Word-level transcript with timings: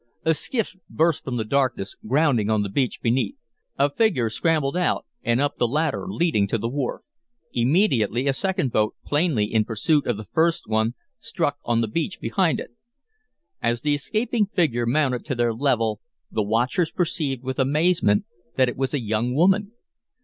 A 0.25 0.33
skiff 0.33 0.75
burst 0.89 1.23
from 1.25 1.35
the 1.37 1.45
darkness, 1.45 1.95
grounding 2.07 2.49
on 2.49 2.63
the 2.63 2.69
beach 2.69 3.01
beneath. 3.03 3.37
A 3.77 3.87
figure 3.87 4.31
scrambled 4.31 4.75
out 4.75 5.05
and 5.21 5.39
up 5.39 5.57
the 5.57 5.67
ladder 5.67 6.07
leading 6.07 6.47
to 6.47 6.57
the 6.57 6.67
wharf. 6.67 7.03
Immediately 7.53 8.25
a 8.27 8.33
second 8.33 8.71
boat, 8.71 8.95
plainly 9.05 9.45
in 9.53 9.63
pursuit 9.63 10.07
of 10.07 10.17
the 10.17 10.23
first 10.33 10.63
one, 10.67 10.95
struck 11.19 11.57
on 11.63 11.81
the 11.81 11.87
beach 11.87 12.19
behind 12.19 12.59
it. 12.59 12.71
As 13.61 13.81
the 13.81 13.93
escaping 13.93 14.47
figure 14.47 14.87
mounted 14.87 15.23
to 15.25 15.35
their 15.35 15.53
level 15.53 16.01
the 16.31 16.41
watchers 16.41 16.89
perceived 16.89 17.43
with 17.43 17.59
amazement 17.59 18.25
that 18.55 18.69
it 18.69 18.77
was 18.77 18.95
a 18.95 19.01
young 19.03 19.35
woman. 19.35 19.71